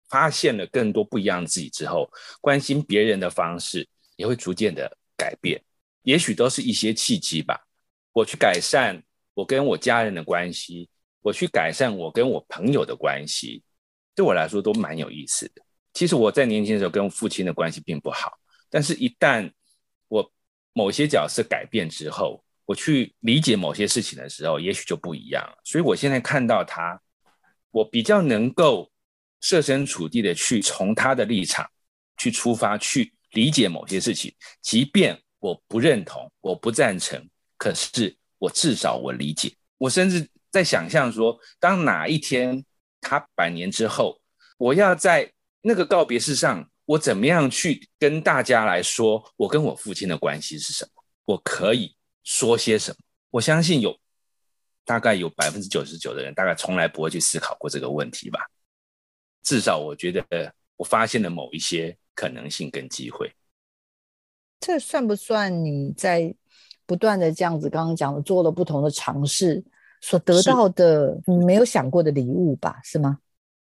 [0.08, 5.62] 发现了更多不一样的自己之后，关心别人的方式也会逐渐的改变，
[6.04, 7.66] 也许都是一些契机吧。
[8.14, 9.02] 我去改善
[9.34, 10.88] 我跟我家人的关系，
[11.22, 13.62] 我去改善我跟我朋友的关系，
[14.14, 15.62] 对我来说都蛮有意思的。
[15.94, 18.32] 其实我在年轻的时候跟父亲的关系并不好，
[18.68, 19.50] 但是一旦
[20.08, 20.32] 我
[20.72, 25.58] 某些角色改变之后，我去理解某些事情的时候，也许就不一样了。
[25.64, 27.00] 所以我现在看到他，
[27.70, 28.90] 我比较能够
[29.40, 31.68] 设身处地的去从他的立场
[32.16, 34.34] 去出发，去理解某些事情。
[34.60, 39.54] 即便我不认同，我不赞成，可是我至少我理解。
[39.76, 42.64] 我甚至在想象说，当哪一天
[43.00, 44.20] 他百年之后，
[44.56, 46.68] 我要在那个告别式上。
[46.84, 51.02] 我怎么样去跟大家来说，我跟我父亲的关系是什么？
[51.24, 52.96] 我可以说些什么？
[53.30, 53.96] 我相信有
[54.84, 58.40] 大概有百分之九十九的人，大概从来不会去思考过这个问题吧。
[59.44, 63.32] 至少我觉得，我发现了某一些可能性跟机会。
[64.58, 66.34] 这算不算你在
[66.84, 69.64] 不断的这样子刚刚讲的做了不同的尝试
[70.02, 72.78] 所得到的你没有想过的礼物吧？
[72.84, 73.20] 是吗？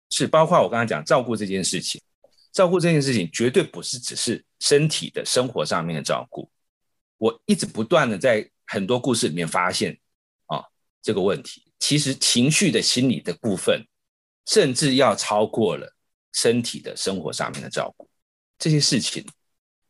[0.09, 2.01] 是，包括我刚才讲照顾这件事情。
[2.51, 6.49] 照顾这件事情绝对不是只是身体的生活上面的照顾，
[7.17, 9.99] 我一直不断的在很多故事里面发现
[10.45, 10.63] 啊
[11.01, 13.83] 这个问题，其实情绪的心理的部分，
[14.45, 15.91] 甚至要超过了
[16.31, 18.07] 身体的生活上面的照顾。
[18.59, 19.25] 这些事情，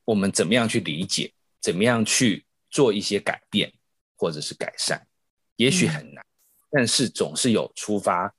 [0.05, 1.33] 我们怎么样去理解？
[1.59, 3.71] 怎么样去做一些改变
[4.15, 5.05] 或者是改善？
[5.55, 6.25] 也许很难，
[6.71, 8.33] 但是总是有出发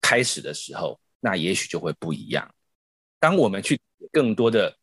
[0.00, 2.48] 开始的时候，那也许就会不一样。
[3.18, 3.80] 当我们去
[4.12, 4.76] 更多的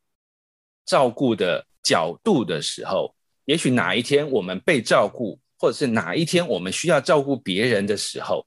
[0.85, 8.45] 照顾的角度的时候，也许哪一天我们被照顾，或者是哪一天我们需要照顾别人的时候，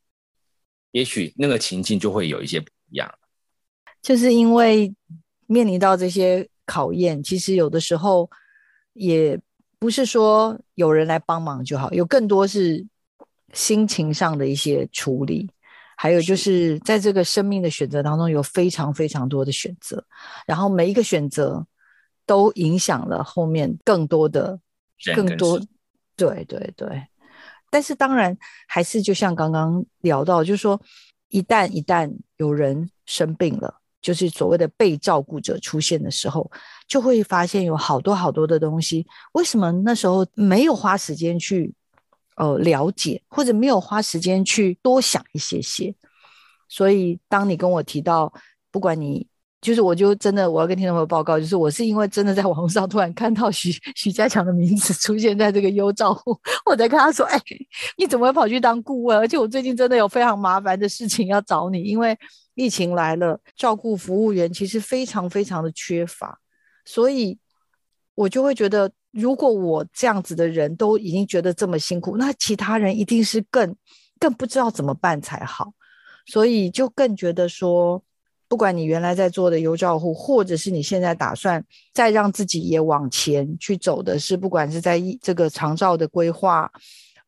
[0.93, 3.13] 也许那个情境就会有一些不一样。
[4.03, 4.95] 就是因为
[5.47, 8.31] 面临到这些考验，其实有的时候
[8.93, 9.39] 也
[9.79, 12.87] 不是说有人来帮忙就好，有更多是
[13.53, 15.51] 心情上的一些处理，
[15.97, 20.05] 还有就是在这个生命的选择当中，有非常非常多的选择，
[20.47, 21.67] 然后每一个选择
[22.27, 24.59] 都影响了后面更多的。
[25.15, 25.59] 更多，
[26.15, 27.03] 对对对，
[27.71, 28.37] 但是当然
[28.69, 30.79] 还是就像刚刚聊到，就是说，
[31.29, 36.51] 一旦一旦有人生病了，就是所谓的被照顾者出现的时候，
[36.87, 41.73] 就会发现有好多好多的东西，为什么那时候没有花时间去
[42.41, 45.95] 呃了解，或者没有花时间去多想一些些？
[46.69, 48.33] 所以当你跟我提到，
[48.71, 49.29] 不管你。
[49.63, 57.39] 就是我就真的我要跟听众朋友报告，就是我是因为真的在网络上突然看到徐徐家强的名字出现在这个优照户，我才跟他说：“哎，
[57.99, 59.19] 你怎么会跑去当顾问？
[59.19, 62.19] 而且我最近真的有非常麻烦的事情要找你，因为
[62.55, 66.39] 疫情来了，照顾服务员其实非常非常的缺乏，
[66.87, 67.39] 所以
[68.15, 73.75] 我就会觉得，如果我这样子的人都已经觉得这么辛苦，那其他人一定是更
[74.19, 75.73] 更不知道怎么办才好，
[76.27, 78.03] 所以就更觉得说。”
[78.51, 86.69] 不管你原来在做的优照户，或者是你现在打算再让自己也往前去走的是，不管是在这个长照的规划，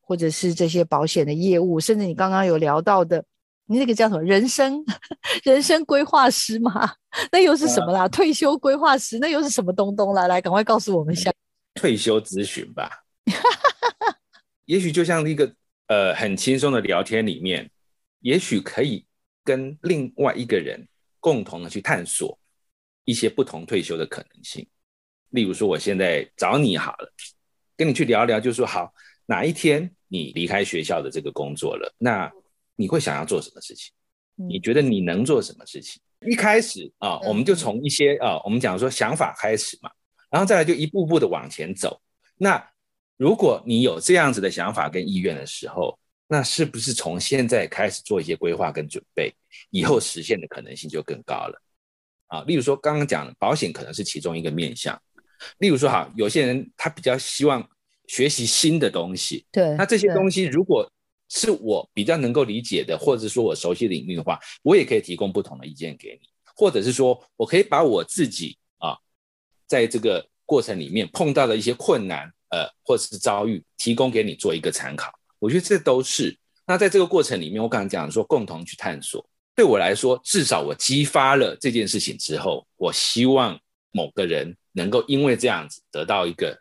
[0.01, 3.23] 或者是这些保险的业务，甚至你刚刚有聊到的，
[3.67, 4.83] 你那个叫什么人生
[5.45, 6.91] 人生规划师吗？
[7.31, 8.05] 那又是什么啦？
[8.09, 10.27] 退休规划师，那又是什么东东啦？
[10.27, 11.31] 来，赶快告诉我们一下。
[11.73, 13.03] 退休咨询吧，
[14.65, 15.55] 也许就像一个
[15.87, 17.69] 呃很轻松的聊天里面，
[18.19, 19.05] 也许可以
[19.43, 20.87] 跟另外一个人。
[21.23, 22.37] 共同的去探索
[23.05, 24.67] 一些不同退休的可能性，
[25.29, 27.13] 例如说，我现在找你好了，
[27.77, 28.93] 跟你去聊聊，就说好
[29.25, 32.29] 哪一天你离开学校的这个工作了，那
[32.75, 33.93] 你会想要做什么事情？
[34.35, 36.01] 你觉得你能做什么事情？
[36.29, 39.89] 一开始啊，我们就从一些啊，我们讲说想法开始嘛，
[40.33, 42.01] 然后再来就一步步的往前走。
[42.37, 42.67] 那
[43.17, 45.95] 如果你有这样子的想法跟意愿的时候，
[46.27, 49.31] 那是不是从现在开始做一些规划跟准备，
[49.69, 51.61] 以后实现的可能性就更高了？
[52.25, 54.99] 啊，例如说刚刚讲的保险可能是其中一个面向，
[55.59, 57.63] 例如说哈，有些人他比较希望
[58.07, 60.91] 学习新的东西，对，那这些东西如果
[61.29, 68.62] 是我比较能够理解的，或者说我熟悉领域的话，我也可以提供不同的意见给你，或者是说我可以把我自己啊，
[69.73, 75.11] 在这个过程里面碰到的一些困难，呃，或者是遭遇，提供给你做一个参考。
[75.39, 83.59] 我觉得这都是那在这个过程里面，我刚才讲说共同去探索，对我来说，至少我激发了这件事情之后，我希望
[83.91, 86.55] 某个人能够因为这样子得到一个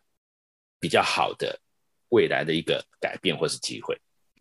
[0.80, 1.60] 比较好的
[2.08, 3.94] 未来的一个改变或是机会。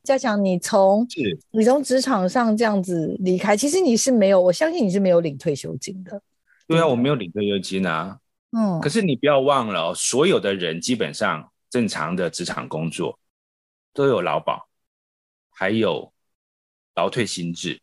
[0.03, 1.05] 嘉强，你从
[1.51, 6.21] 你从职场上这样子离开，其实你是没有，我相信你是没有领退休金的。
[6.67, 8.17] 对啊，我没有领退休金啊。
[8.51, 13.17] 嗯，可是你不要忘了，所有的人基本上正常的职场工作。
[13.93, 14.69] 都有劳保，
[15.49, 16.13] 还有
[16.95, 17.77] 劳退薪制，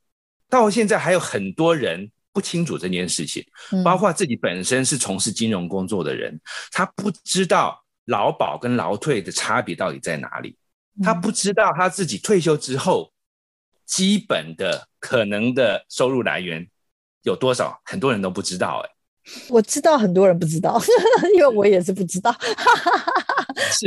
[0.48, 3.44] 到现在还有很多人不清楚这件事情，
[3.84, 6.40] 包括自己本身是从事金融工作的人，
[6.72, 10.56] 他不知道劳保跟劳退的差别到底在哪里，
[11.02, 13.12] 他不知道他自己退休之后
[13.84, 16.66] 基本的可能的收入来源
[17.20, 18.97] 有多少，很多人都不知道，哎。
[19.48, 20.80] 我知道很多人不知道，
[21.34, 22.34] 因为我也是不知道。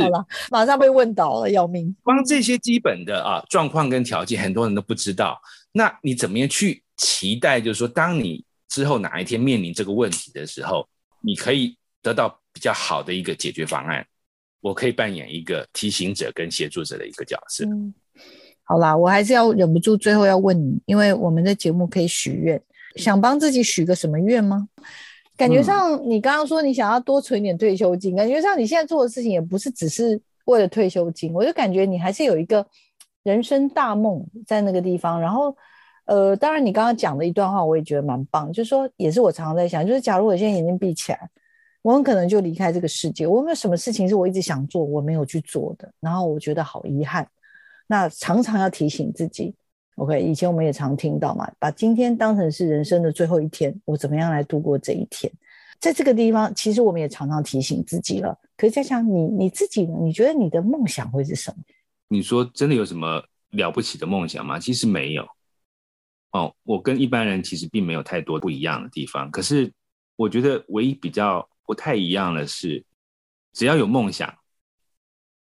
[0.00, 1.94] 好了，马上被问倒了，要命！
[2.02, 5.40] 光这些基本的啊状况跟条件，很多人都不知道。
[5.72, 7.60] 那你怎么样去期待？
[7.60, 10.86] 就是说，当你之后哪一天面临这个问题的时候，
[11.22, 14.06] 你可以得到比较好的一个解决方案。
[14.60, 17.64] 我可以扮演一个提醒者跟协助者的一个角色。
[17.64, 17.92] 嗯，
[18.62, 22.62] 好啦，我还是要忍不住最后要问你，因为我们的节目可以许愿，
[22.96, 24.68] 想帮自己许个什么愿吗？
[25.36, 32.64] 感觉上，你刚刚说你想要多存点退休金，感觉上你现在做的事情也不是只是为了退休金，我就感觉你还是有一个
[33.22, 35.20] 人生大梦在那个地方。
[35.20, 35.56] 然后，
[36.04, 41.30] 呃，当然你刚刚讲的一段话，我也觉得蛮棒，就是说，也是我常常在想，就是假如我现在眼睛闭起来，
[41.80, 43.26] 我很可能就离开这个世界。
[43.26, 45.90] 我有没有什么事情是我一直想做，我没有去做的？
[45.98, 47.26] 然后我觉得好遗憾。
[47.86, 49.54] 那常常要提醒自己，
[49.96, 55.30] OK，以前我们也常听到嘛，把今天当成是人生的最后一天，我怎么样来度过这一天？
[55.78, 58.38] 在这个地方，其实我们也常常提醒自己了。
[58.56, 59.94] 可是在想你你自己呢？
[60.00, 61.56] 你觉得你的梦想会是什么？
[62.08, 64.58] 你说真的有什么了不起的梦想吗？
[64.58, 65.26] 其实没有。
[66.30, 69.30] 哦，我跟一般人其实并没有太多不一样的地方。
[69.30, 69.70] 可是
[70.16, 72.82] 我觉得唯一比较不太一样的是，
[73.52, 74.32] 只要有梦想，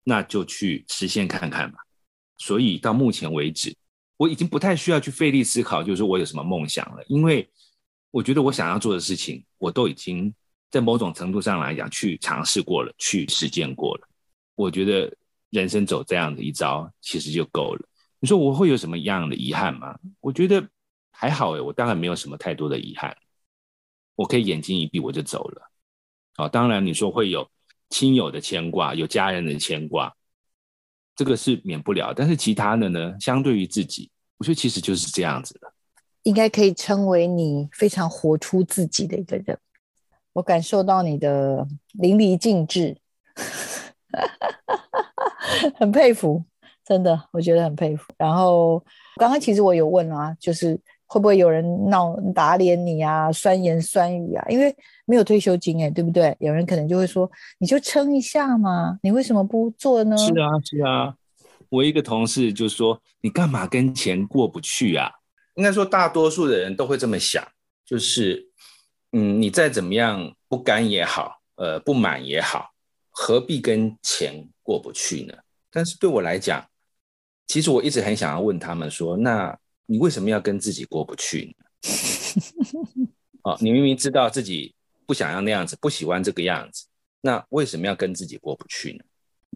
[0.03, 1.79] 那就去实现看看吧。
[2.39, 3.77] 所以到目前为止。
[4.23, 7.49] 我已经不太需要去费力思考，就是我有什么梦想了，因为
[8.13, 10.33] 我觉得我想要做的事情，我都已经
[10.71, 14.09] 在某种程度上来讲去尝试过了，去实践过了。
[14.55, 15.13] 我觉得
[15.51, 17.85] 人生走这样的一招，其实就够了。
[18.21, 19.99] 你说我会有什么样的遗憾吗？
[20.21, 20.65] 我觉得
[21.11, 23.17] 还好诶，我当然没有什么太多的遗憾，
[24.15, 25.69] 我可以眼睛一闭我就走了。
[26.37, 27.51] 哦，当然你说会有
[27.91, 30.15] 亲友的牵挂，有家人的牵挂。
[31.15, 33.15] 这个是免不了，但是其他的呢？
[33.21, 35.73] 相对于自己，我觉得其实就是这样子的，
[36.23, 39.59] 应该可以称为你非常活出自己的一个人。
[40.33, 42.97] 我感受到你的淋漓尽致，
[45.77, 46.45] 很佩服，
[46.85, 48.13] 真的，我觉得很佩服。
[48.17, 48.83] 然后
[49.17, 50.81] 刚刚其实我有问啊，就是。
[51.13, 53.31] 会不会有人闹打脸你啊？
[53.31, 54.43] 酸言酸语啊？
[54.49, 56.35] 因为没有退休金哎，对不对？
[56.41, 60.17] 有人可能就会说，你就撑一下嘛，你为什么不做呢？
[60.17, 61.15] 是啊，是啊。
[61.69, 65.11] 我一个同事就说，你干嘛跟钱过不去啊？
[65.57, 67.47] 应该说，大多数的人都会这么想，
[67.85, 68.49] 就是，
[69.13, 72.71] 嗯，你再怎么样不甘也好，呃，不满也好，
[73.11, 75.35] 何必跟钱过不去呢？
[75.71, 76.65] 但是对我来讲，
[77.47, 79.55] 其实我一直很想要问他们说，那。
[79.87, 81.65] 你为什么要跟自己过不去呢？
[83.45, 84.75] 哦，你明明知道自己
[85.05, 86.87] 不想要那样子，不喜欢这个样子，
[87.21, 89.05] 那为什么要跟自己过不去呢？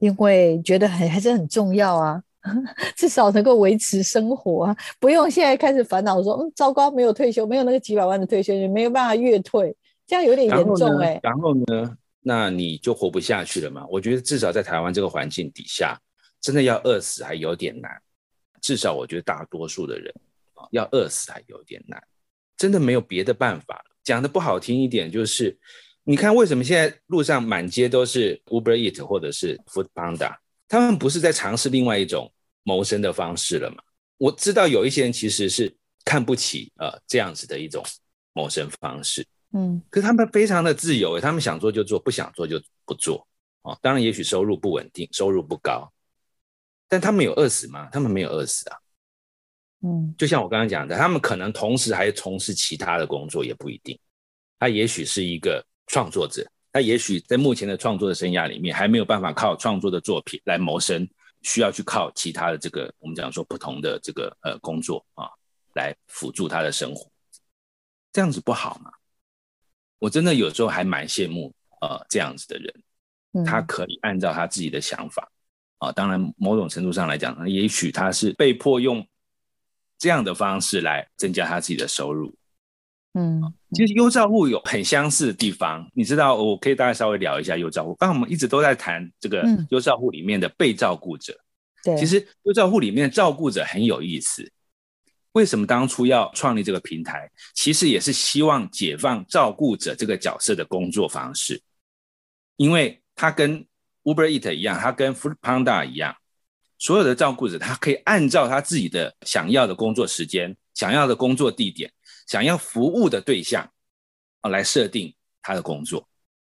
[0.00, 2.22] 因为觉得很还是很重要啊，
[2.96, 9.74] 至少能够维持生活啊，不用现在开始烦恼说，嗯，糟糕，没有退休，没有那个几百万的退休金，没有办法月退，
[10.06, 11.18] 这样有点严重哎。
[11.22, 13.86] 然后呢，那你就活不下去了嘛？
[13.88, 15.98] 我觉得至少在台湾这个环境底下，
[16.40, 17.90] 真的要饿死还有点难。
[18.66, 20.12] 至少我觉得大多数的人
[20.54, 22.02] 啊，要饿死还有点难，
[22.56, 23.80] 真的没有别的办法。
[24.02, 25.56] 讲的不好听一点，就是
[26.02, 30.36] 你看为什么现在路上满街都是 Uber Eat 或者是 Food Panda，
[30.66, 32.32] 他们不是在尝试另外一种
[32.64, 33.76] 谋生的方式了吗？
[34.18, 35.72] 我知道有一些人其实是
[36.04, 37.84] 看不起呃这样子的一种
[38.32, 43.24] 谋生方式，嗯，可是他们非常的自由，他们想做就做，不想做就不做
[43.62, 43.78] 啊。
[43.80, 45.88] 当然，也许收入不稳定，收入不高。
[46.88, 47.88] 但他们有饿死吗？
[47.92, 48.78] 他们没有饿死啊。
[49.82, 53.98] 嗯，就像我刚刚讲的，他们可能同时还从事其他的工作，也不一定。
[54.58, 61.06] 他也许是一个创作者，他也许在目前的创作的生涯里面，还没有办法靠创作的作品来谋生，
[61.42, 65.28] 需要去靠其他的这个我们讲说不同的这个呃工作啊，
[65.74, 67.10] 来辅助他的生活。
[68.12, 68.90] 这样子不好吗？
[69.98, 75.30] 我真的有时候还蛮羡慕呃这样子的人，他可以按照他自己的想法。
[75.78, 79.06] 啊，当然，某种程度上来讲，也许他是被迫用
[79.98, 82.34] 这样的方式来增加他自己的收入。
[83.14, 87.94] 嗯，其实优照户有很相似的地方，你知道，我可以大概稍微聊一下优照户。
[87.94, 91.34] 刚刚我们一直都在谈这个优照户里面的被照顾者。
[91.82, 94.50] 对，其实优照户里面的照顾者很有意思。
[95.32, 97.30] 为什么当初要创立这个平台？
[97.54, 101.60] 其实也是希望解放照顾者这个角色的工作方式，
[102.56, 103.66] 因为他跟
[104.06, 106.14] Uber Eat 一样，他跟 Food Panda 一样，
[106.78, 111.92] 所有的照顾者，他可以按照他自己的想要的工作时间、想要的工作地点、
[112.28, 113.68] 想要服务的对象
[114.42, 116.08] 啊，来设定他的工作。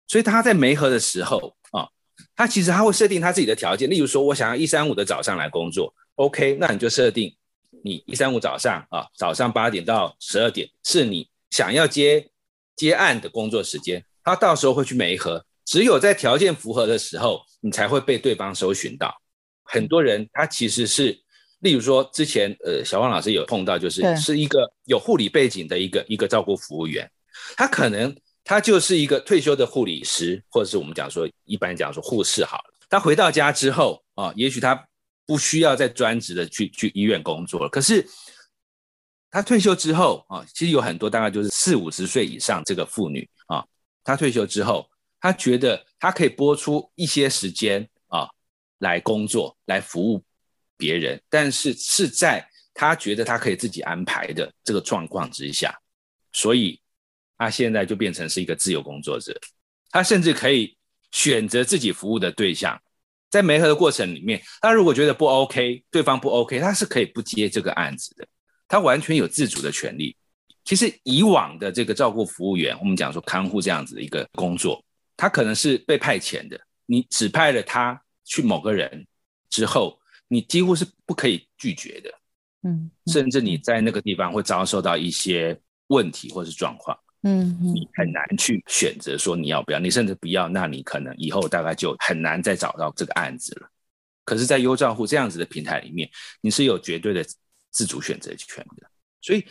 [0.07, 1.89] 所以他在媒合的时候啊，
[2.35, 3.89] 他其实他会设定他自己的条件。
[3.89, 7.35] 例如说，我想要一三五的早上来工作，OK，那你就设定
[7.83, 12.29] 你一三五早上啊，早上八点到十二点是你想要接
[12.75, 14.05] 接案的工作时间。
[14.23, 15.43] 他到时候会去媒合。
[15.69, 19.15] 只有在条件符合的时候，你才会被对方搜寻到。
[19.61, 21.15] 很多人他其实是，
[21.59, 27.07] 例如说之前呃小王老师有碰到，就是是一个有护理背景的一个一个照顾服务员，
[27.55, 32.63] 他可能他就是一个退休的护理师，或者是我们讲说一般讲说护士好了。
[32.89, 34.83] 他回到家之后啊，也许他
[35.27, 37.69] 不需要再专职的去去医院工作了。
[37.69, 38.03] 可是
[39.29, 43.63] 他退休之后啊，其实有很多大概就是四五十岁以上这个妇女啊，
[44.03, 44.89] 她退休之后。
[45.19, 48.29] 他觉得他可以拨出一些时间啊，
[48.79, 50.23] 来工作，来服务
[50.77, 55.77] 别人，但是是在他觉得他可以自己安排的这个状况之下，
[56.31, 56.79] 所以
[57.37, 59.37] 他现在就变成是一个自由工作者，
[59.91, 60.77] 他甚至可以
[61.11, 62.81] 选择自己服务的对象，
[63.29, 68.25] 在媒合的过程里面，他如果觉得不 OK，对方不 OK，他是可以不接这个案子的，
[68.67, 70.15] 他完全有自主的权利。
[70.63, 74.83] 其实以往的这个照顾服务员，我们讲说看护这样子的一个工作，
[75.19, 79.05] 他可能是被派遣的，你指派了他去某个人
[79.49, 79.99] 之后，
[80.29, 82.09] 你几乎是不可以拒绝的，
[82.63, 86.97] 嗯，甚至你在那个地方会遭受到一些问题或是状况。
[87.23, 93.69] 嗯，你很难去选择说你要不要，你甚至不要，那你可能以后大概就很难再找到这个案子了。
[94.23, 96.09] 可是，在优照户这样子的平台里面，
[96.39, 97.25] 你是有绝对的
[97.71, 98.89] 自主选择权的。
[99.19, 99.45] 所以，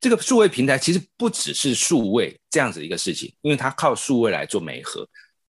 [0.00, 5.08] 这个数位平台其实不只是数位这样子一个事情，因为它靠数位来做媒合，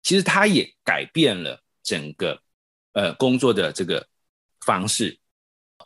[0.03, 2.41] 其实它也改变了整个
[2.93, 4.05] 呃工作的这个
[4.65, 5.17] 方式。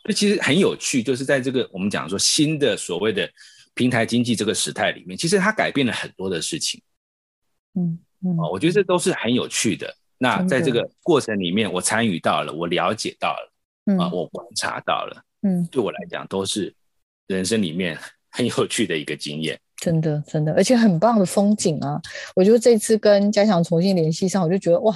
[0.02, 3.30] 所以，其实很有趣，就是在这个我们讲说新的所谓的。
[3.78, 6.80] 平台经济这个时代里面，其实它改变了很多的事情。
[7.74, 9.94] 嗯嗯，哦，我觉得这都是很有趣的。
[10.16, 16.74] 那在这个过程里面，我参与到了，我了解到了，啊，我观察到了，嗯，对我来讲都是
[17.26, 18.00] 人生里面
[18.36, 19.58] 很有趣的一个经验。
[19.80, 22.00] 真的，真的，而且很棒的风景啊！
[22.34, 24.94] 我觉得这次跟嘉祥重新联系上，我就觉得哇，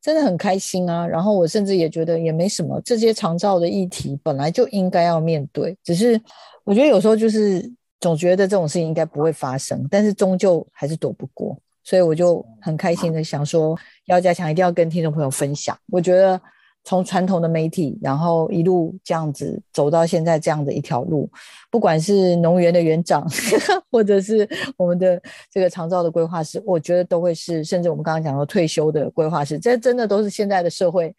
[0.00, 1.06] 真的很开心啊。
[1.06, 6.20] 然后我甚至也觉得也没什么，这些长照的议题本来就应该要面对，只是
[6.64, 7.70] 我觉得有时候就是。
[8.02, 15.78] 总觉得这种事情应该不会发生，但是终究还是躲不过，所以我就很开心的想说，要加强，一定要跟听众朋友分享。
[15.88, 16.42] 我觉得
[16.84, 21.30] 从传统的媒体，然后一路这样子走到现在这样的一条路，
[21.70, 23.26] 不管是农园的园长，
[23.90, 25.20] 或者是我们的
[25.50, 31.14] 这个长照的规划师，我觉得都会是，甚至我们刚刚讲到退休的规划师，这真的都是现在的社会。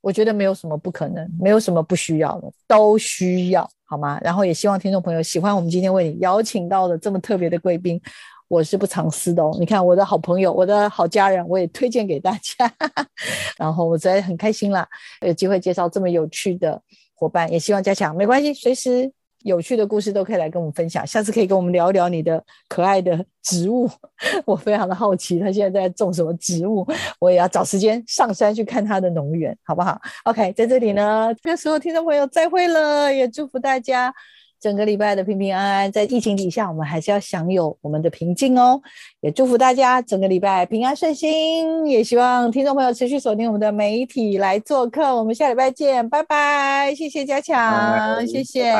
[0.00, 4.16] 我觉得没有什么不可能，没有什么不需要的，都需要，好吗？
[4.22, 8.00] 然后也希望听众朋友喜欢我们今天为你邀请到的这么特别的贵宾，
[8.48, 9.54] 我是不藏私的哦。
[9.60, 12.74] 你看我的好朋友，我的好家人，我也推荐给大家。
[13.56, 14.88] 然后我在很开心啦，
[15.20, 16.80] 有机会介绍这么有趣的
[17.14, 19.12] 伙伴，也希望加强，没关系，随时。
[19.44, 23.88] 有趣的故事都可以来跟我们分享，下次可以跟我们聊一聊你的可爱的植物，
[24.44, 26.84] 我非常的好奇他现在在种什么植物，
[27.20, 34.12] 我也要找时间上山去看他的农园，好不好？OK，在这里呢，这个时候听众朋友再会了，也祝福大家。
[34.60, 38.80] 整个礼拜的平平安安，在疫情底下，我们还是要享有我们的平静哦。
[39.20, 45.14] 也祝福大家整个礼拜平安顺心，也希望听众朋友持续锁定我们的媒体来做客。
[45.14, 46.94] 我们下礼拜见，拜拜！
[46.94, 48.74] 谢谢嘉强，谢谢。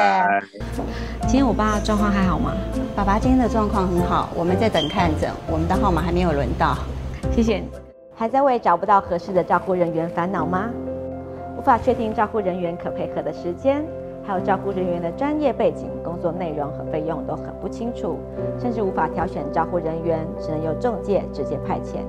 [1.23, 2.57] 今天我爸状况还好吗？
[2.97, 6.77] 爸爸今天的状况很好，我们在等看诊，我们的号码还没有轮到。
[7.35, 7.63] 谢谢。
[8.15, 10.71] 还在为找不到合适的照顾人员烦恼吗？
[11.57, 13.85] 无法确定照顾人员可配合的时间？
[14.29, 18.19] 还有照顾人员的专业背景、工作内容和费用都很不清楚，
[18.59, 22.01] 甚至无法挑选照顾人员，只能由中介直接派遣。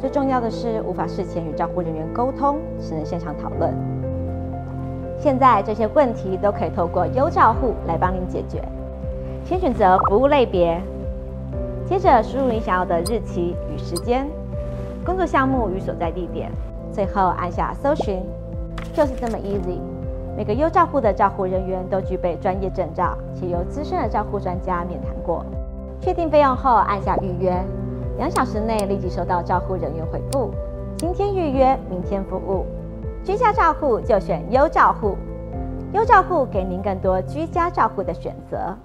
[0.00, 3.74] 最重要的是，无法事前与照顾人员沟通，只能现场讨论。
[5.18, 8.62] 现在这些问题都可以透过优照户来帮您解决。
[9.44, 10.80] 先选择服务类别，
[11.84, 14.26] 接着输入你想要的日期与时间、
[15.04, 16.50] 工作项目与所在地点，
[16.90, 18.22] 最后按下搜寻，
[18.94, 19.78] 就是这么 easy。
[20.36, 25.44] 每个优照护的照护人员都具备专业证照，且由资深的照护专家面谈过。
[26.00, 27.56] 确定费用后，按下预约，
[28.18, 30.50] 两小时内立即收到照护人员回复。
[30.96, 32.66] 今天预约，明天服务。
[33.22, 35.16] 居家照护就选优照护，
[35.92, 38.76] 优照护给您更多居家照护的选择。